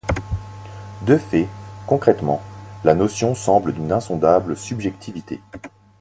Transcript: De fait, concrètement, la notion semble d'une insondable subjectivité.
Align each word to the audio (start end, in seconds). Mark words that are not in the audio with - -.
De 1.03 1.15
fait, 1.15 1.47
concrètement, 1.85 2.41
la 2.83 2.95
notion 2.95 3.35
semble 3.35 3.71
d'une 3.71 3.91
insondable 3.91 4.57
subjectivité. 4.57 5.39